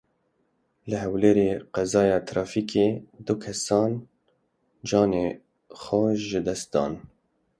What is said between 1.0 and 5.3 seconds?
Hewlêrê qezaya trafîkê du kesan canê